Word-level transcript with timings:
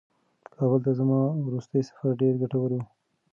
کابل 0.55 0.79
ته 0.85 0.91
زما 0.99 1.19
وروستی 1.45 1.81
سفر 1.87 2.09
ډېر 2.21 2.33
ګټور 2.41 2.69
و. 2.75 2.79